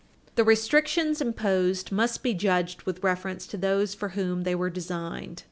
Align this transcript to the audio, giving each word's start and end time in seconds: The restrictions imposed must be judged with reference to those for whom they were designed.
The 0.33 0.43
restrictions 0.43 1.21
imposed 1.21 1.91
must 1.91 2.23
be 2.23 2.33
judged 2.33 2.81
with 2.87 3.03
reference 3.03 3.45
to 3.45 3.55
those 3.55 3.93
for 3.93 4.09
whom 4.17 4.45
they 4.45 4.55
were 4.55 4.71
designed. 4.71 5.39